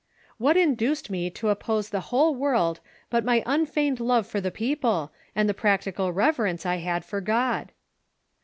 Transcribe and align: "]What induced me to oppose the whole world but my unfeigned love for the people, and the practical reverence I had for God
"]What 0.39 0.57
induced 0.57 1.11
me 1.11 1.29
to 1.29 1.49
oppose 1.49 1.91
the 1.91 1.99
whole 2.09 2.33
world 2.33 2.79
but 3.11 3.23
my 3.23 3.43
unfeigned 3.45 3.99
love 3.99 4.25
for 4.25 4.41
the 4.41 4.49
people, 4.49 5.13
and 5.35 5.47
the 5.47 5.53
practical 5.53 6.11
reverence 6.11 6.65
I 6.65 6.77
had 6.77 7.05
for 7.05 7.21
God 7.21 7.71